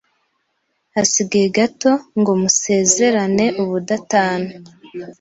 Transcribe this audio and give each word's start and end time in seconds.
Hasigaye 0.95 1.47
gato 1.57 1.91
ngo 2.19 2.31
musezerane 2.41 3.45
ubudatana 3.61 4.51